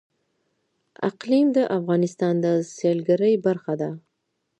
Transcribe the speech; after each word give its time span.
اقلیم 1.09 1.47
د 1.57 1.57
افغانستان 1.77 2.33
د 2.43 2.47
سیلګرۍ 2.75 3.35
برخه 3.45 3.73
ده. 3.81 3.89